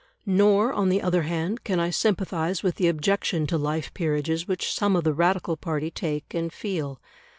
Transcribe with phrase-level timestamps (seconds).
[0.25, 4.73] Nor, on the other hand, can I sympathise with the objection to life peerages which
[4.73, 6.99] some of the Radical party take and feel.